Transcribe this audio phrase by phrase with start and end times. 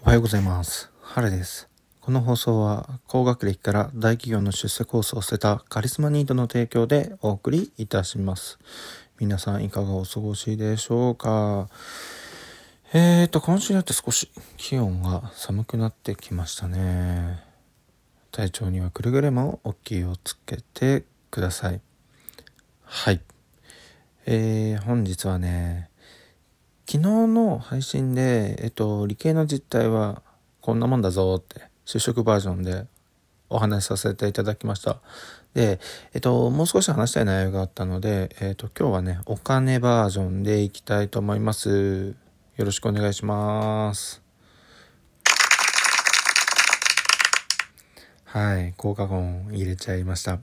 [0.00, 0.90] おはようございます。
[1.02, 1.68] 春です。
[2.00, 8.60] この放送は高学歴から大企業の出世コースを捨てたカリスマニートの提供でお送りいたします。
[9.18, 11.68] 皆さんいかがお過ごしでしょうか？
[12.94, 17.42] えーと、今週になって少し気温が寒くなってきましたね。
[18.30, 21.80] 体調にはくれぐれもお気をつけてください。
[22.84, 23.20] はい。
[24.26, 25.90] えー、本日はね、
[26.90, 30.22] 昨日の配信で、えっと、理系の実態は
[30.62, 32.86] こんなもんだぞって、就職バージョンで
[33.50, 34.98] お話しさせていただきました。
[35.52, 35.80] で、
[36.14, 42.14] えっと、もう少し話したい内容があったので、えっと、今日はね、お金バージョンでいきたいと思います。
[42.56, 44.22] よろしくお願いします。
[48.24, 50.38] はい、効果音入れちゃいました。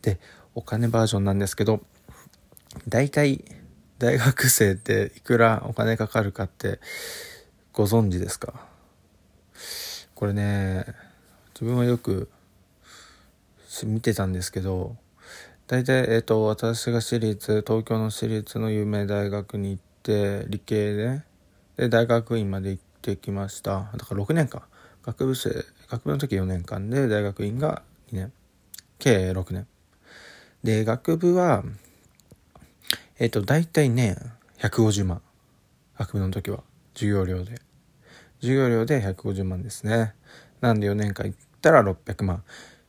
[0.00, 0.18] で、
[0.54, 1.82] お金バージョンなんですけど、
[2.88, 3.44] 大体、
[4.04, 6.78] 大学生っていくらお金かかるかって
[7.72, 8.66] ご存知ですか？
[10.14, 10.84] これね
[11.54, 12.28] 自分はよく
[13.84, 14.96] 見てたんですけど
[15.66, 21.22] 大体えっ、と私が私立東京の私立の有名大学に行って理系で
[21.78, 23.90] で大学院まで行ってきました。
[23.96, 24.62] だから6年間。
[25.02, 27.80] 学部生学部の時4年間で大学院が
[28.12, 28.32] 2年。
[28.98, 29.66] 計6年。
[30.62, 31.64] で学部は
[33.16, 34.16] えっ、と、大体ね、
[34.58, 35.22] 150万。
[35.96, 36.64] 学部の時は。
[36.94, 37.60] 授業料で。
[38.40, 40.14] 授業料で150万ですね。
[40.60, 42.42] なんで4年間行ったら600万。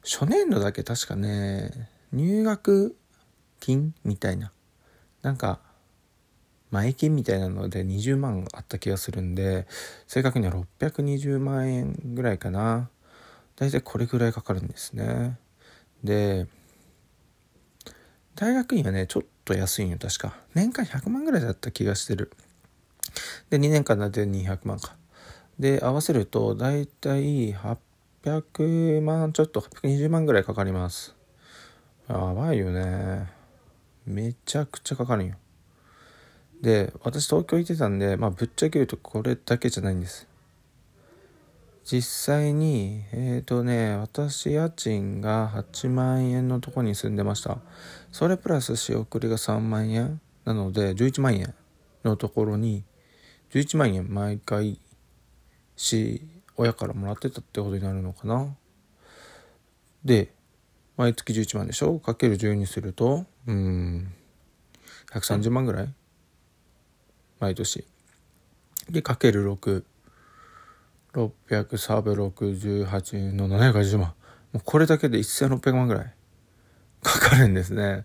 [0.03, 2.95] 初年度だけ確かね、入学
[3.59, 4.51] 金みたいな。
[5.21, 5.59] なんか、
[6.71, 9.67] 前金みたいなので20万あった気がするんで、
[10.07, 12.89] 正確には620万円ぐらいかな。
[13.57, 15.37] 大体これぐらいかかるんですね。
[16.03, 16.47] で、
[18.35, 20.35] 大学院はね、ちょっと安いんよ、確か。
[20.53, 22.31] 年間100万ぐらいだった気がしてる。
[23.49, 24.95] で、2年間だって200万か。
[25.57, 31.15] で、合わせると、だいたい800万、ちょっと820万ぐらいかかります。
[32.09, 33.31] やばいよね。
[34.05, 35.35] めちゃくちゃかかるんよ。
[36.61, 40.27] で、私東京行ってたんで、まあぶっちゃけ言うとこれだけじゃないんです。
[41.85, 47.59] 実際に、えっ、ー、とね、私家賃が8万円のとこに住んでました。
[48.11, 51.53] それプラス仕送りが3万円なので、11万円
[52.03, 52.83] のところに、
[53.51, 54.79] 11万円毎回
[55.75, 56.23] し、
[56.57, 58.55] 親からもらってたってことになるのかな。
[60.03, 60.33] で、
[60.97, 61.99] 毎月11万でしょ？
[61.99, 64.11] かける10にすると、うん、
[65.11, 65.93] 130万ぐらい？
[67.39, 67.85] 毎年。
[68.89, 69.83] で、かける6。
[71.15, 74.13] 600サブ68の780万。
[74.51, 76.13] もうこれだけで1600万ぐらい
[77.01, 78.03] かかるんですね。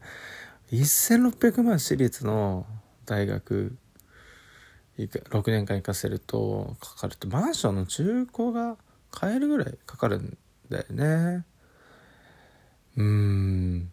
[0.71, 2.67] 1600万私立の
[3.07, 3.77] 大学
[4.97, 8.77] 6年間行かせるとかかるとマンションの中古が
[9.11, 10.39] 買えるぐらいかかるん
[10.69, 11.45] だよね。
[12.97, 13.91] うん、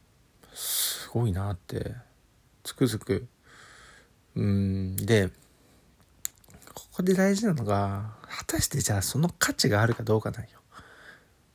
[0.54, 1.96] すごいなって
[2.64, 3.28] つくづく。
[4.36, 5.32] うん、で、
[6.98, 10.50] ここで大事なのが、果たしてじゃあその価値があるかどうかなんよ。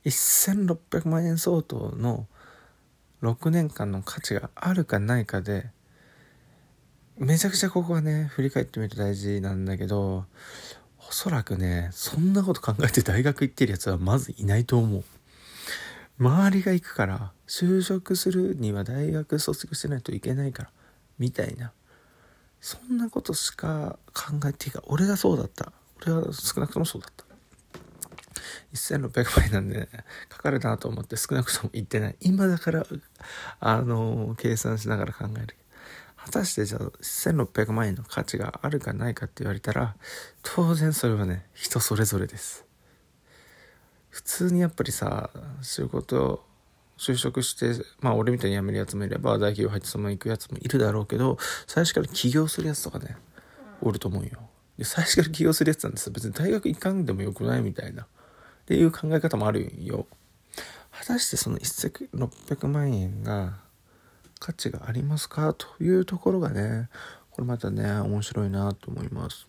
[0.04, 2.28] 1600万円相当の
[3.22, 5.70] 6年間の価値があるかないかで、
[7.18, 10.26] めちゃくちゃここはね、振り返ってみると大事なんだけど、
[11.08, 15.04] おそらくね、そんなこと考えて大学行ってるやつはまずいないと思う。
[16.20, 20.70] 周りが行くから、就職するには大学卒業してないといけないから、
[21.18, 21.72] みたいな。
[22.62, 25.72] そんなことしか考えていいか、俺がそうだった。
[26.00, 27.24] 俺は少なくともそうだった。
[28.72, 29.88] 1600万円なんで、ね、
[30.28, 32.16] かかるなと思って少なくとも言ってない。
[32.20, 32.86] 今だから、
[33.58, 35.56] あのー、計算しながら考える。
[36.16, 39.96] 果たしてじゃあ1600万円の価値があるかないかって言われたら、
[40.44, 42.64] 当然それはね、人それぞれです。
[44.08, 45.30] 普通にやっぱりさ、
[45.62, 46.44] 仕事、
[47.02, 51.36] 就職して、まあ俺みたいに辞めるやつもいれば、大企業入ってそのまま行くやつもいるだろうけど、
[51.66, 53.16] 最初から起業するやつとかね、
[53.80, 54.48] おると思うよ。
[54.78, 58.04] で最初から起業するやつなんです別に大学行かんでもよくないみたいな。
[58.04, 58.06] っ
[58.64, 60.06] ていう考え方もあるよ。
[60.92, 63.58] 果たしてその1600万円が
[64.38, 65.54] 価値がありますか？
[65.54, 66.88] というところがね、
[67.30, 69.48] これまたね、面白いなと思います。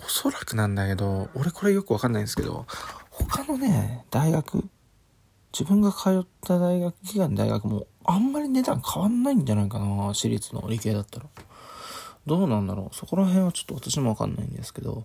[0.00, 2.66] おそらくなんだけど、俺これよくわかんないんですけど、
[3.10, 4.64] 他のね、大学、
[5.52, 11.26] 自分が通った大学、企業の大学もあんまり値段変わんないんじゃないかな、私立の理系だったら。
[12.26, 15.04] どうなんだろうそこら辺はちょっと私もわかんないんですけど、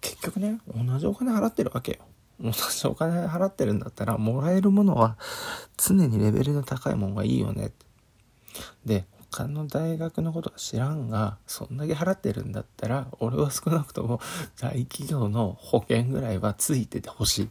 [0.00, 1.98] 結局ね、同じお金払ってるわけよ。
[2.40, 5.16] 同じお金払ってるんだったら、もらえるものは
[5.76, 7.72] 常にレベルの高いものがいいよね。
[8.84, 14.20] で、他の大学のことは知らんが、そんだけ払ってるんだったら、俺は少なくとも
[14.60, 17.48] 大企業の保険ぐらいはついててほしい。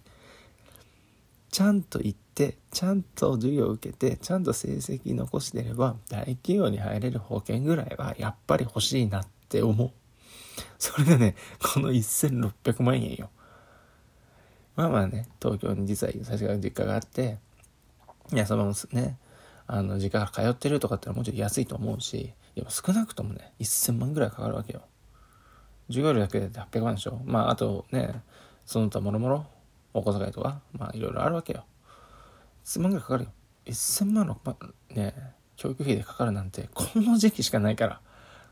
[1.52, 2.27] ちゃんと行って、
[2.72, 9.92] ちゃんと授業を受けて、ちゃんと成績残してれば、大企業に入れる保険ぐらいはやっぱり欲しいなって思う。
[10.78, 11.36] それでね、
[11.74, 13.30] この1600万円よ。
[14.76, 17.40] まあまあね、東京に実は最初から実家があって、
[18.32, 19.18] いや、そのね、
[19.66, 24.82] あの、時間通ってるとかってのはもうちょっと安いと思うし、やっぱ少なくともね、1000万ぐらいかかるわけよ。
[25.88, 27.20] 授業料だけで800万でしょ。
[27.26, 28.22] まあ、あとね、
[28.66, 29.46] その他もろもろ、
[29.94, 31.66] お小遣いとか、まあ、いろいろあるわけよ。
[32.68, 33.32] 1000万ぐらいかかるよ。
[33.66, 35.14] 1000万、6万、ね、
[35.56, 38.02] 教育費でかかるなんて、この時期しかないから。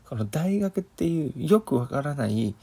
[0.08, 2.54] この大学っていうよくわからない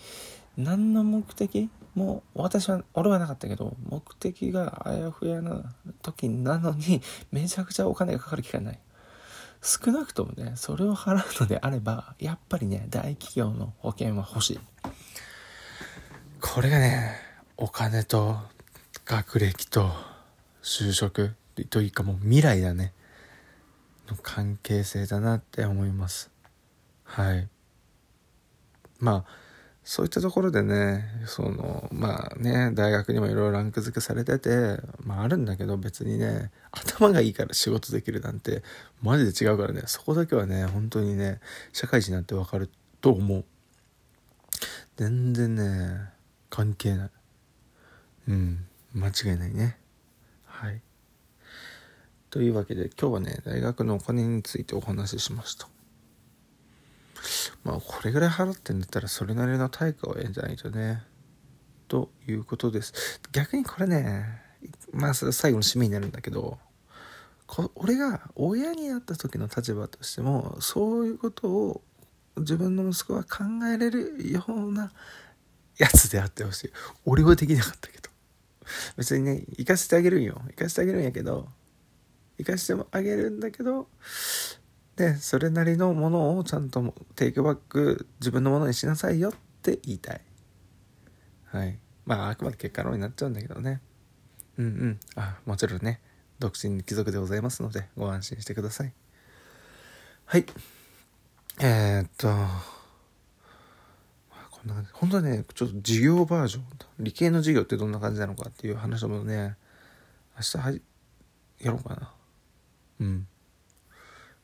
[0.57, 5.61] 何の目的もう私は俺はなかったけど目的があやふやな
[6.01, 7.01] 時なのに
[7.31, 8.79] めちゃくちゃお金がかかる機会ない
[9.61, 14.59] 少なくともねそれを払うのであればやっぱりね大企業の保険は欲しい
[16.39, 17.15] これがね
[17.57, 18.37] お金と
[19.05, 19.91] 学歴と
[20.61, 21.35] 就職
[21.69, 22.93] というかもう未来だね
[24.09, 26.31] の関係性だなって思います
[27.03, 27.47] はい
[28.99, 29.43] まあ
[29.85, 38.63] そういったところでね、その、まあね、大学にもいろいろランク付けされてて、まああるんだけど別にね、頭がいいから仕事できるなんて、
[39.01, 41.41] マジで違うからね、そこだけはね、本当にね、
[41.73, 42.69] 社会人になってわかる
[43.01, 43.43] と思う。
[44.95, 46.11] 全然ね、
[46.49, 47.09] 関係ない。
[48.29, 49.77] うん、間違いないね。
[50.45, 50.81] はい。
[52.33, 55.67] というわけで今日はね、大学のお金についてお話ししました。
[57.63, 61.03] まあこれぐらい払ってんだったらそれなりの対価を得ないとね
[61.87, 63.21] ということです。
[63.31, 64.25] 逆にこれね
[64.91, 66.57] まあ最後の締めになるんだけど
[67.75, 71.81] 俺が親になった時の立場としてもそういうことを
[72.37, 74.91] 自分の息子は考えれるような
[75.77, 76.71] やつであってほしい。
[77.05, 78.09] 俺はできなかったけど。
[78.97, 80.41] 別にね行かせてあげるんよ。
[80.47, 81.47] 行かせてあげるんやけど
[82.37, 83.87] 行かせてもあげるんだけど
[84.95, 90.21] でそれなりのものをちゃんとテイクバック自分のものにしなさいよって言いたい。
[91.45, 91.79] はい。
[92.05, 93.81] まああくまで結果論になっちゃうんだけどね。
[94.57, 94.99] うんうん。
[95.15, 95.99] あもちろんね
[96.37, 98.93] 独身貴族でございますのでご安心してください。
[100.25, 100.45] はい。
[101.59, 102.27] えー、っと
[104.51, 104.89] こんな感じ。
[104.93, 106.63] 本当はねちょっと授業バージョン
[106.99, 109.55] 理系の授業ってどんな感じなのかっていう話もね
[110.35, 110.71] 明日は
[111.59, 112.13] やろうかな。
[113.03, 113.27] うん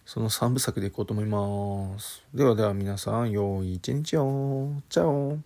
[0.06, 2.24] その3部作でいこうと思います。
[2.34, 4.72] ではでは皆さん、良い一日を。
[4.90, 5.38] チャオ